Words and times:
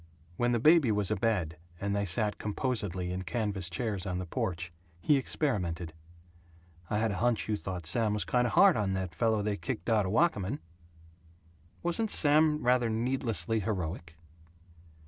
When 0.35 0.51
the 0.51 0.57
baby 0.59 0.91
was 0.91 1.11
abed, 1.11 1.59
and 1.79 1.95
they 1.95 2.05
sat 2.05 2.39
composedly 2.39 3.11
in 3.11 3.21
canvas 3.21 3.69
chairs 3.69 4.07
on 4.07 4.17
the 4.17 4.25
porch, 4.25 4.73
he 4.99 5.15
experimented; 5.15 5.93
"I 6.89 6.97
had 6.97 7.11
a 7.11 7.17
hunch 7.17 7.47
you 7.47 7.55
thought 7.55 7.85
Sam 7.85 8.11
was 8.15 8.25
kind 8.25 8.47
of 8.47 8.53
hard 8.53 8.75
on 8.75 8.93
that 8.93 9.13
fellow 9.13 9.43
they 9.43 9.57
kicked 9.57 9.91
out 9.91 10.07
of 10.07 10.11
Wakamin." 10.11 10.57
"Wasn't 11.83 12.09
Sam 12.09 12.63
rather 12.63 12.89
needlessly 12.89 13.59
heroic?" 13.59 14.17